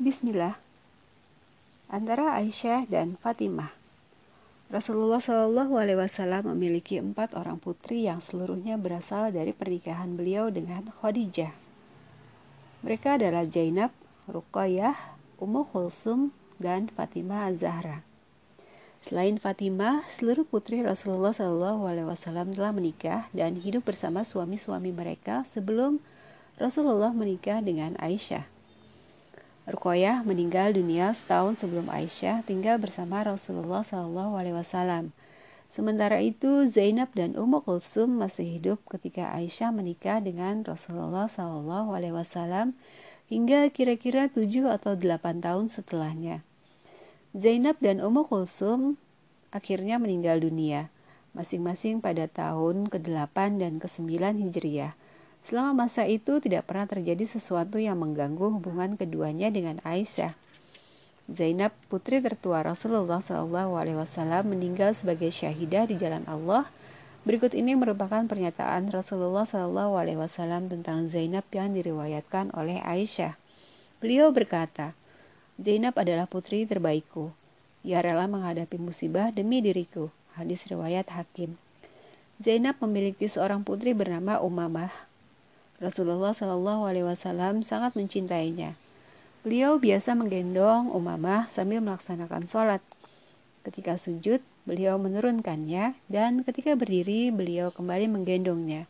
[0.00, 0.56] Bismillah.
[1.92, 3.68] Antara Aisyah dan Fatimah.
[4.72, 10.88] Rasulullah Shallallahu Alaihi Wasallam memiliki empat orang putri yang seluruhnya berasal dari pernikahan beliau dengan
[10.88, 11.52] Khadijah.
[12.80, 13.92] Mereka adalah Zainab,
[14.24, 14.96] Ruqayyah,
[15.36, 18.00] Ummu Kulsum, dan Fatimah Az-Zahra.
[19.04, 25.44] Selain Fatimah, seluruh putri Rasulullah Shallallahu Alaihi Wasallam telah menikah dan hidup bersama suami-suami mereka
[25.44, 26.00] sebelum
[26.56, 28.59] Rasulullah menikah dengan Aisyah.
[29.68, 35.12] Ruqayyah meninggal dunia setahun sebelum Aisyah tinggal bersama Rasulullah Wasallam.
[35.68, 42.72] Sementara itu Zainab dan Ummu Kulsum masih hidup ketika Aisyah menikah dengan Rasulullah Wasallam
[43.28, 46.42] hingga kira-kira 7 atau 8 tahun setelahnya.
[47.36, 48.98] Zainab dan Ummu Kulsum
[49.54, 50.90] akhirnya meninggal dunia,
[51.36, 54.98] masing-masing pada tahun ke-8 dan ke-9 Hijriah.
[55.40, 60.36] Selama masa itu tidak pernah terjadi sesuatu yang mengganggu hubungan keduanya dengan Aisyah.
[61.30, 66.68] Zainab, putri tertua Rasulullah SAW, meninggal sebagai syahidah di jalan Allah.
[67.24, 73.38] Berikut ini merupakan pernyataan Rasulullah SAW tentang Zainab yang diriwayatkan oleh Aisyah.
[74.02, 74.92] Beliau berkata,
[75.60, 77.32] Zainab adalah putri terbaikku.
[77.86, 80.12] Ia rela menghadapi musibah demi diriku.
[80.36, 81.56] Hadis riwayat Hakim.
[82.40, 85.09] Zainab memiliki seorang putri bernama Umamah
[85.80, 88.76] Rasulullah Shallallahu Alaihi Wasallam sangat mencintainya.
[89.40, 92.84] Beliau biasa menggendong Umamah sambil melaksanakan sholat.
[93.64, 98.84] Ketika sujud, beliau menurunkannya, dan ketika berdiri, beliau kembali menggendongnya.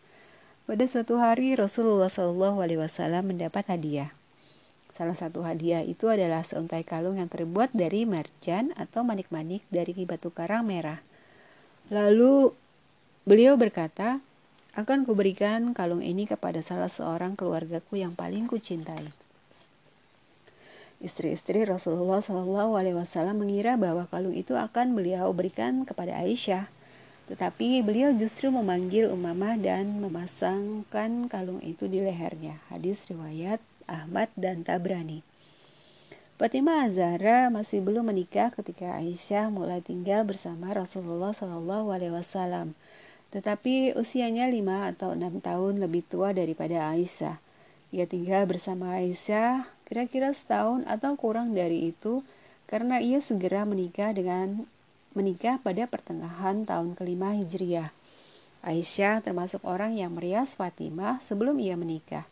[0.66, 4.10] Pada suatu hari, Rasulullah Shallallahu Alaihi Wasallam mendapat hadiah.
[4.90, 10.34] Salah satu hadiah itu adalah seuntai kalung yang terbuat dari marjan atau manik-manik dari batu
[10.34, 10.98] karang merah.
[11.86, 12.50] Lalu
[13.22, 14.18] beliau berkata,
[14.78, 19.10] akan kuberikan kalung ini kepada salah seorang keluargaku yang paling kucintai.
[21.00, 26.68] Istri-istri Rasulullah Shallallahu Alaihi Wasallam mengira bahwa kalung itu akan beliau berikan kepada Aisyah,
[27.32, 32.60] tetapi beliau justru memanggil Umamah dan memasangkan kalung itu di lehernya.
[32.68, 35.24] Hadis riwayat Ahmad dan Tabrani.
[36.36, 42.72] Fatimah Azhara masih belum menikah ketika Aisyah mulai tinggal bersama Rasulullah Shallallahu Alaihi Wasallam
[43.30, 47.38] tetapi usianya lima atau enam tahun lebih tua daripada Aisyah.
[47.90, 52.22] Ia tinggal bersama Aisyah kira-kira setahun atau kurang dari itu
[52.70, 54.66] karena ia segera menikah dengan
[55.14, 57.90] menikah pada pertengahan tahun kelima Hijriah.
[58.62, 62.28] Aisyah termasuk orang yang merias Fatimah sebelum ia menikah,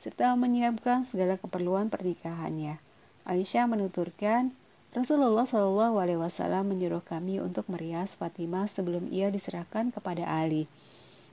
[0.00, 2.78] serta menyiapkan segala keperluan pernikahannya.
[3.26, 4.54] Aisyah menuturkan,
[4.94, 10.70] Rasulullah Shallallahu Alaihi Wasallam menyuruh kami untuk merias Fatimah sebelum ia diserahkan kepada Ali.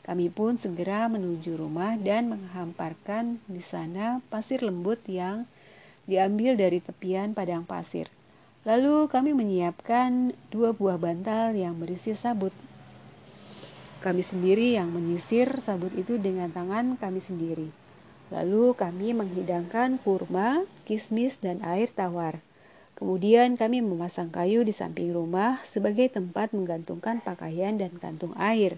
[0.01, 5.45] Kami pun segera menuju rumah dan menghamparkan di sana pasir lembut yang
[6.09, 8.09] diambil dari tepian padang pasir.
[8.65, 12.57] Lalu kami menyiapkan dua buah bantal yang berisi sabut.
[14.01, 17.69] Kami sendiri yang menyisir sabut itu dengan tangan kami sendiri.
[18.33, 22.41] Lalu kami menghidangkan kurma, kismis, dan air tawar.
[23.01, 28.77] Kemudian kami memasang kayu di samping rumah sebagai tempat menggantungkan pakaian dan kantung air.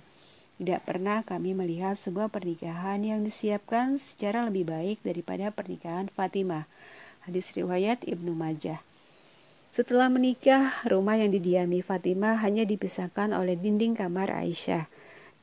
[0.64, 6.72] Tidak pernah kami melihat sebuah pernikahan yang disiapkan secara lebih baik daripada pernikahan Fatimah.
[7.28, 8.80] Hadis riwayat Ibnu Majah.
[9.76, 14.88] Setelah menikah, rumah yang didiami Fatimah hanya dipisahkan oleh dinding kamar Aisyah.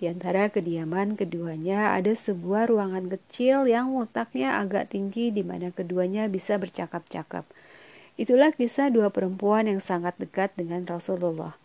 [0.01, 6.33] Di antara kediaman keduanya ada sebuah ruangan kecil yang letaknya agak tinggi di mana keduanya
[6.33, 7.45] bisa bercakap-cakap.
[8.21, 11.57] Itulah kisah dua perempuan yang sangat dekat dengan Rasulullah.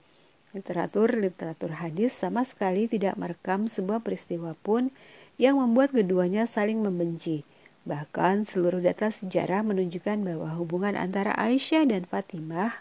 [0.56, 4.88] Literatur-literatur hadis sama sekali tidak merekam sebuah peristiwa pun
[5.36, 7.44] yang membuat keduanya saling membenci.
[7.84, 12.72] Bahkan seluruh data sejarah menunjukkan bahwa hubungan antara Aisyah dan Fatimah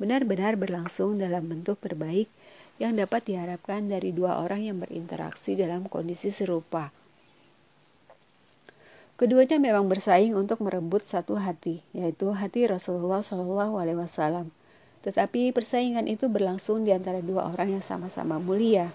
[0.00, 2.32] benar-benar berlangsung dalam bentuk terbaik
[2.80, 6.96] yang dapat diharapkan dari dua orang yang berinteraksi dalam kondisi serupa.
[9.18, 14.54] Keduanya memang bersaing untuk merebut satu hati, yaitu hati Rasulullah Shallallahu Alaihi Wasallam.
[15.02, 18.94] Tetapi persaingan itu berlangsung di antara dua orang yang sama-sama mulia.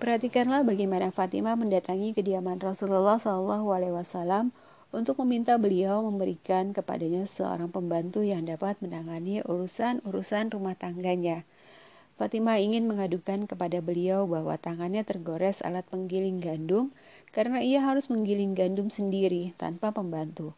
[0.00, 4.56] Perhatikanlah bagaimana Fatimah mendatangi kediaman Rasulullah Shallallahu Alaihi Wasallam
[4.96, 11.44] untuk meminta beliau memberikan kepadanya seorang pembantu yang dapat menangani urusan-urusan rumah tangganya.
[12.16, 16.92] Fatimah ingin mengadukan kepada beliau bahwa tangannya tergores alat penggiling gandum
[17.30, 20.54] karena ia harus menggiling gandum sendiri tanpa pembantu.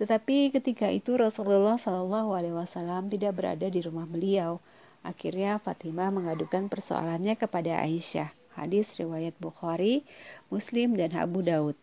[0.00, 4.60] Tetapi ketika itu Rasulullah Shallallahu Alaihi Wasallam tidak berada di rumah beliau.
[5.04, 8.32] Akhirnya Fatimah mengadukan persoalannya kepada Aisyah.
[8.56, 10.04] Hadis riwayat Bukhari,
[10.48, 11.76] Muslim, dan Abu Daud.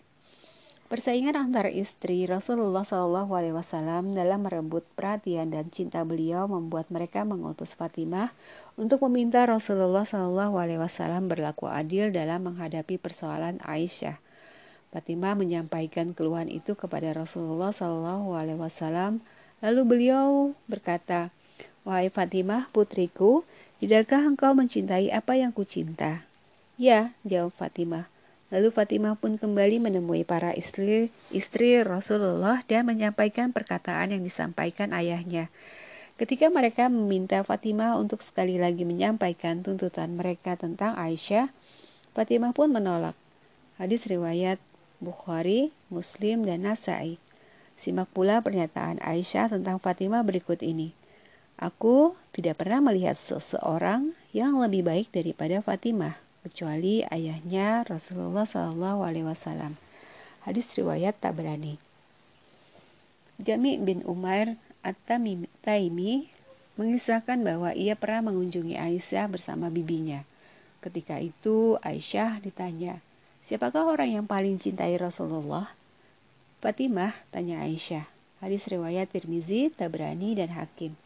[0.88, 7.28] Persaingan antara istri Rasulullah Shallallahu Alaihi Wasallam dalam merebut perhatian dan cinta beliau membuat mereka
[7.28, 8.31] mengutus Fatimah
[8.80, 14.26] untuk meminta Rasulullah Shallallahu Alaihi Wasallam berlaku adil dalam menghadapi persoalan Aisyah.
[14.88, 19.19] Fatimah menyampaikan keluhan itu kepada Rasulullah Shallallahu Alaihi Wasallam.
[19.60, 21.30] Lalu beliau berkata,
[21.84, 23.44] Wahai Fatimah, putriku,
[23.80, 26.24] tidakkah engkau mencintai apa yang kucinta?
[26.80, 28.07] Ya, jawab Fatimah.
[28.48, 35.51] Lalu Fatimah pun kembali menemui para istri, istri Rasulullah dan menyampaikan perkataan yang disampaikan ayahnya.
[36.16, 41.51] Ketika mereka meminta Fatimah untuk sekali lagi menyampaikan tuntutan mereka tentang Aisyah,
[42.16, 43.13] Fatimah pun menolak.
[43.78, 44.57] Hadis riwayat
[44.97, 47.21] Bukhari, Muslim, dan Nasai.
[47.77, 50.97] Simak pula pernyataan Aisyah tentang Fatimah berikut ini.
[51.57, 59.77] Aku tidak pernah melihat seseorang yang lebih baik daripada Fatimah kecuali ayahnya Rasulullah Wasallam.
[60.45, 61.81] Hadis riwayat tak berani.
[63.38, 66.29] Jami bin Umair At-Taimi
[66.77, 70.25] mengisahkan bahwa ia pernah mengunjungi Aisyah bersama bibinya.
[70.81, 73.01] Ketika itu Aisyah ditanya,
[73.47, 75.71] siapakah orang yang paling cintai Rasulullah?
[76.59, 78.03] Fatimah, tanya Aisyah.
[78.44, 80.99] Hadis riwayat Tirmizi, Tabrani, dan Hakim.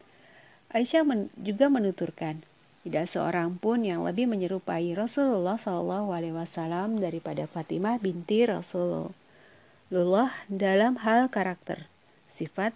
[0.74, 2.42] Aisyah men juga menuturkan,
[2.82, 10.98] tidak seorang pun yang lebih menyerupai Rasulullah Shallallahu Alaihi Wasallam daripada Fatimah binti Rasulullah dalam
[10.98, 11.86] hal karakter,
[12.26, 12.74] sifat,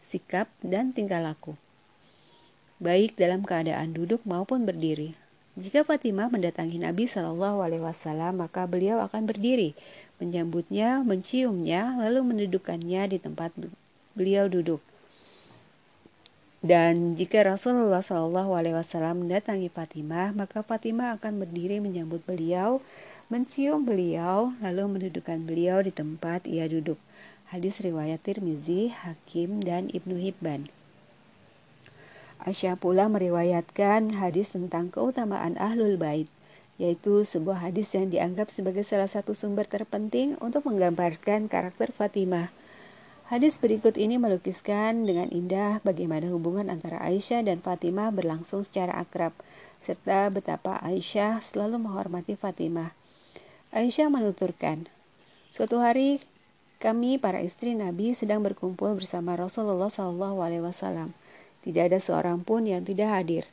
[0.00, 1.52] sikap, dan tingkah laku.
[2.80, 5.25] Baik dalam keadaan duduk maupun berdiri.
[5.56, 9.72] Jika Fatimah mendatangi Nabi Shallallahu Alaihi Wasallam, maka beliau akan berdiri,
[10.20, 13.56] menyambutnya, menciumnya, lalu mendudukkannya di tempat
[14.12, 14.84] beliau duduk.
[16.60, 22.84] Dan jika Rasulullah Shallallahu Alaihi Wasallam mendatangi Fatimah, maka Fatimah akan berdiri menyambut beliau,
[23.32, 27.00] mencium beliau, lalu mendudukkan beliau di tempat ia duduk.
[27.48, 30.68] Hadis riwayat Tirmizi, Hakim, dan Ibnu Hibban.
[32.46, 36.30] Aisyah pula meriwayatkan hadis tentang keutamaan Ahlul Bait,
[36.78, 42.54] yaitu sebuah hadis yang dianggap sebagai salah satu sumber terpenting untuk menggambarkan karakter Fatimah.
[43.26, 49.34] Hadis berikut ini melukiskan dengan indah bagaimana hubungan antara Aisyah dan Fatimah berlangsung secara akrab,
[49.82, 52.94] serta betapa Aisyah selalu menghormati Fatimah.
[53.74, 54.86] Aisyah menuturkan,
[55.50, 56.22] Suatu hari
[56.78, 61.10] kami para istri Nabi sedang berkumpul bersama Rasulullah SAW.
[61.66, 63.44] Tidak ada seorang pun yang tidak hadir.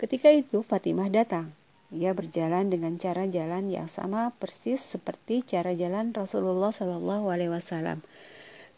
[0.00, 1.52] Ketika itu Fatimah datang.
[1.92, 8.00] Ia berjalan dengan cara jalan yang sama persis seperti cara jalan Rasulullah SAW.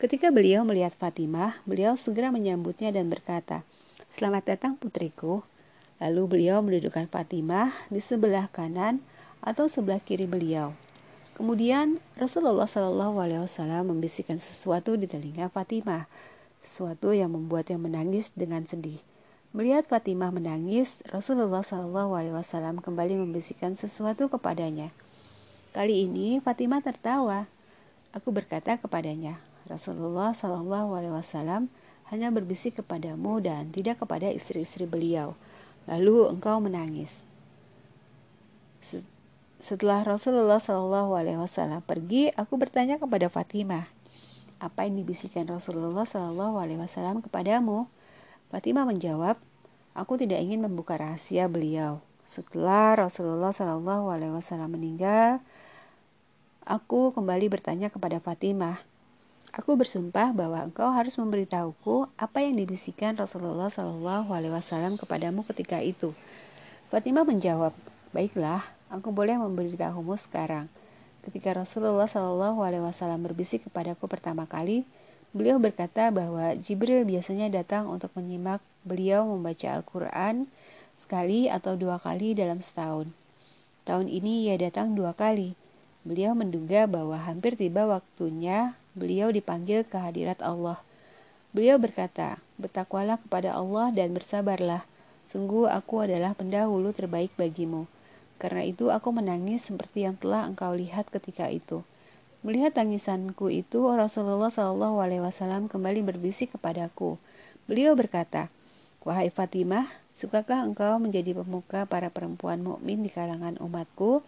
[0.00, 3.62] Ketika beliau melihat Fatimah, beliau segera menyambutnya dan berkata,
[4.10, 5.46] Selamat datang putriku.
[6.02, 8.98] Lalu beliau mendudukkan Fatimah di sebelah kanan
[9.38, 10.74] atau sebelah kiri beliau.
[11.38, 16.10] Kemudian Rasulullah Shallallahu Alaihi Wasallam membisikkan sesuatu di telinga Fatimah,
[16.60, 19.00] sesuatu yang membuatnya menangis dengan sedih.
[19.50, 24.94] Melihat Fatimah menangis, Rasulullah Wasallam kembali membisikkan sesuatu kepadanya.
[25.74, 27.50] Kali ini Fatimah tertawa.
[28.14, 31.66] Aku berkata kepadanya, Rasulullah Wasallam
[32.14, 35.34] hanya berbisik kepadamu dan tidak kepada istri-istri beliau.
[35.90, 37.26] Lalu engkau menangis.
[39.58, 43.90] Setelah Rasulullah Wasallam pergi, aku bertanya kepada Fatimah,
[44.60, 47.88] apa yang dibisikkan Rasulullah Shallallahu Alaihi Wasallam kepadamu?
[48.52, 49.40] Fatimah menjawab,
[49.96, 52.04] aku tidak ingin membuka rahasia beliau.
[52.28, 55.40] Setelah Rasulullah Shallallahu Alaihi Wasallam meninggal,
[56.68, 58.84] aku kembali bertanya kepada Fatimah,
[59.50, 65.82] Aku bersumpah bahwa engkau harus memberitahuku apa yang dibisikkan Rasulullah Shallallahu Alaihi Wasallam kepadamu ketika
[65.82, 66.14] itu.
[66.94, 67.74] Fatimah menjawab,
[68.14, 70.70] baiklah, aku boleh memberitahumu sekarang.
[71.20, 74.88] Ketika Rasulullah Shallallahu Alaihi Wasallam berbisik kepadaku pertama kali,
[75.36, 80.48] beliau berkata bahwa Jibril biasanya datang untuk menyimak beliau membaca Al-Quran
[80.96, 83.12] sekali atau dua kali dalam setahun.
[83.84, 85.52] Tahun ini ia datang dua kali.
[86.08, 90.80] Beliau menduga bahwa hampir tiba waktunya beliau dipanggil ke hadirat Allah.
[91.52, 94.84] Beliau berkata, Bertakwalah kepada Allah dan bersabarlah.
[95.32, 97.88] Sungguh aku adalah pendahulu terbaik bagimu.
[98.40, 101.84] Karena itu aku menangis seperti yang telah engkau lihat ketika itu.
[102.40, 107.20] Melihat tangisanku itu, Rasulullah Shallallahu Alaihi Wasallam kembali berbisik kepadaku.
[107.68, 108.48] Beliau berkata,
[109.04, 114.24] Wahai Fatimah, sukakah engkau menjadi pemuka para perempuan mukmin di kalangan umatku?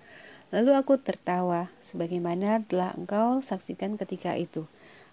[0.52, 4.69] Lalu aku tertawa, sebagaimana telah engkau saksikan ketika itu.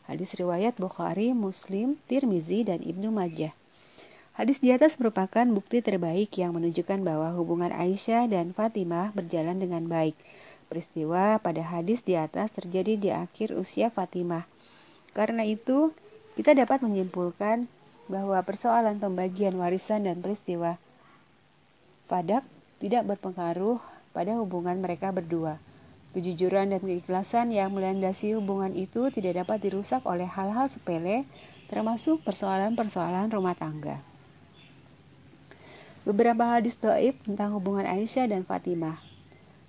[0.07, 3.55] Hadis riwayat Bukhari, Muslim, Tirmizi, dan Ibnu Majah.
[4.39, 9.83] Hadis di atas merupakan bukti terbaik yang menunjukkan bahwa hubungan Aisyah dan Fatimah berjalan dengan
[9.83, 10.15] baik.
[10.71, 14.47] Peristiwa pada hadis di atas terjadi di akhir usia Fatimah.
[15.11, 15.91] Karena itu,
[16.39, 17.67] kita dapat menyimpulkan
[18.07, 20.79] bahwa persoalan pembagian warisan dan peristiwa
[22.07, 22.47] padak
[22.79, 23.83] tidak berpengaruh
[24.15, 25.59] pada hubungan mereka berdua.
[26.15, 31.27] Kejujuran dan keikhlasan yang melandasi hubungan itu tidak dapat dirusak oleh hal-hal sepele,
[31.67, 34.08] termasuk persoalan-persoalan rumah tangga.
[36.09, 38.97] Beberapa hadis doib tentang hubungan Aisyah dan Fatimah.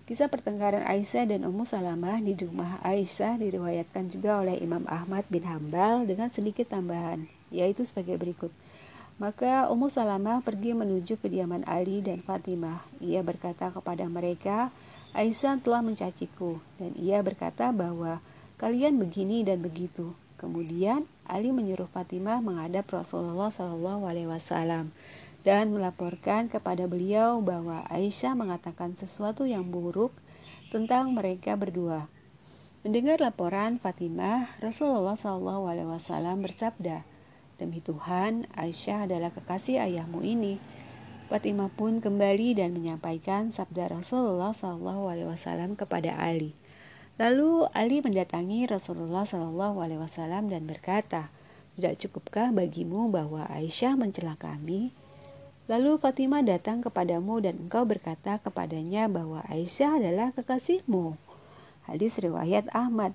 [0.09, 5.45] Kisah pertengkaran Aisyah dan Ummu Salamah di rumah Aisyah diriwayatkan juga oleh Imam Ahmad bin
[5.45, 8.49] Hambal dengan sedikit tambahan, yaitu sebagai berikut.
[9.21, 12.89] Maka Ummu Salamah pergi menuju kediaman Ali dan Fatimah.
[13.05, 14.73] Ia berkata kepada mereka,
[15.13, 18.25] Aisyah telah mencaciku dan ia berkata bahwa
[18.57, 20.17] kalian begini dan begitu.
[20.41, 24.89] Kemudian Ali menyuruh Fatimah menghadap Rasulullah Wasallam
[25.47, 30.13] dan melaporkan kepada beliau bahwa Aisyah mengatakan sesuatu yang buruk
[30.69, 32.07] tentang mereka berdua.
[32.81, 37.05] Mendengar laporan Fatimah, Rasulullah Wasallam bersabda,
[37.61, 40.57] demi Tuhan, Aisyah adalah kekasih ayahmu ini
[41.31, 46.59] Fatimah pun kembali dan menyampaikan sabda Rasulullah SAW kepada Ali.
[47.23, 51.31] Lalu Ali mendatangi Rasulullah SAW dan berkata,
[51.79, 54.91] tidak cukupkah bagimu bahwa Aisyah mencela kami?
[55.71, 61.15] Lalu Fatimah datang kepadamu dan engkau berkata kepadanya bahwa Aisyah adalah kekasihmu.
[61.87, 63.15] Hadis riwayat Ahmad.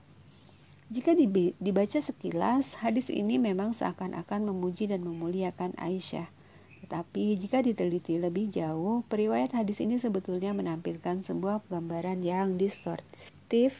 [0.88, 1.12] Jika
[1.60, 6.32] dibaca sekilas, hadis ini memang seakan-akan memuji dan memuliakan Aisyah.
[6.80, 13.76] Tetapi jika diteliti lebih jauh, periwayat hadis ini sebetulnya menampilkan sebuah gambaran yang distortif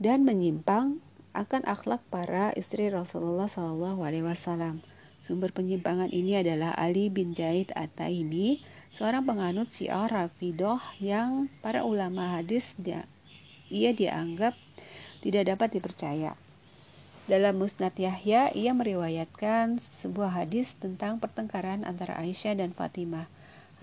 [0.00, 1.04] dan menyimpang
[1.36, 4.80] akan akhlak para istri Rasulullah Wasallam.
[5.18, 8.62] Sumber penyimpangan ini adalah Ali bin Zaid At-Taimi,
[8.94, 13.04] seorang penganut Syiah Rafidah yang para ulama hadis dia,
[13.68, 14.56] ia dianggap
[15.20, 16.38] tidak dapat dipercaya.
[17.28, 23.28] Dalam Musnad Yahya, ia meriwayatkan sebuah hadis tentang pertengkaran antara Aisyah dan Fatimah.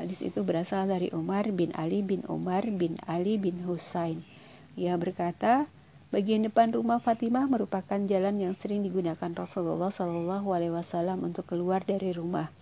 [0.01, 4.25] Hadis itu berasal dari Umar bin Ali bin Umar bin Ali bin Husain.
[4.73, 5.69] Ia berkata,
[6.15, 11.83] bagian depan rumah Fatimah merupakan jalan yang sering digunakan Rasulullah Shallallahu Alaihi Wasallam untuk keluar
[11.83, 12.55] dari rumah.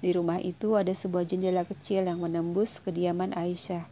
[0.00, 3.84] Di rumah itu ada sebuah jendela kecil yang menembus kediaman Aisyah.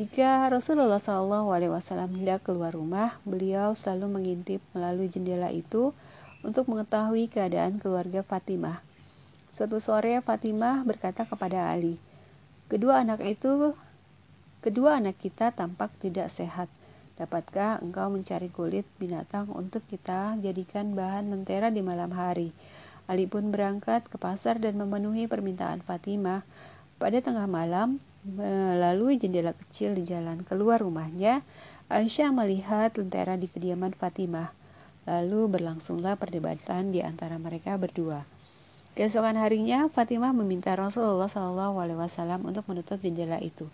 [0.00, 5.92] Jika Rasulullah Shallallahu Alaihi Wasallam hendak keluar rumah, beliau selalu mengintip melalui jendela itu
[6.40, 8.80] untuk mengetahui keadaan keluarga Fatimah.
[9.52, 12.00] Suatu sore Fatimah berkata kepada Ali,
[12.72, 13.76] kedua anak itu,
[14.64, 16.72] kedua anak kita tampak tidak sehat.
[17.14, 22.50] Dapatkah engkau mencari kulit binatang untuk kita jadikan bahan lentera di malam hari?
[23.06, 26.42] Ali pun berangkat ke pasar dan memenuhi permintaan Fatimah.
[26.98, 31.44] Pada tengah malam, Melalui jendela kecil di jalan keluar rumahnya,
[31.92, 34.48] Aisyah melihat lentera di kediaman Fatimah.
[35.04, 38.24] Lalu berlangsunglah perdebatan di antara mereka berdua.
[38.96, 43.68] Keesokan harinya, Fatimah meminta Rasulullah SAW untuk menutup jendela itu.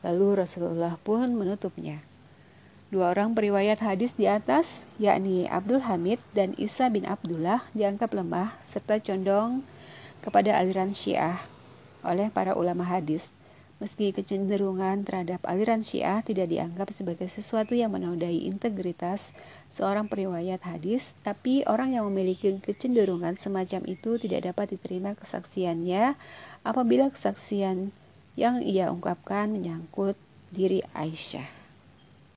[0.00, 2.00] Lalu Rasulullah pun menutupnya.
[2.90, 8.58] Dua orang periwayat hadis di atas, yakni Abdul Hamid dan Isa bin Abdullah, dianggap lemah
[8.66, 9.62] serta condong
[10.26, 11.38] kepada aliran Syiah
[12.02, 13.30] oleh para ulama hadis.
[13.78, 19.30] Meski kecenderungan terhadap aliran Syiah tidak dianggap sebagai sesuatu yang menodai integritas
[19.70, 26.18] seorang periwayat hadis, tapi orang yang memiliki kecenderungan semacam itu tidak dapat diterima kesaksiannya
[26.66, 27.94] apabila kesaksian
[28.34, 30.18] yang ia ungkapkan menyangkut
[30.50, 31.59] diri Aisyah.